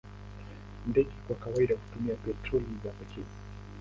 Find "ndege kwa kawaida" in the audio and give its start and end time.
0.87-1.75